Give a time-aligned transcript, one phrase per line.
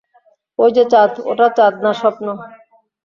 [0.59, 2.25] ঐ যে চাঁদ, ওটা চাঁদ না, স্বপ্ন।